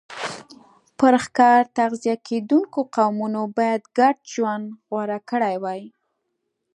[0.97, 5.81] پر ښکار تغذیه کېدونکو قومونو باید ګډ ژوند غوره کړی وای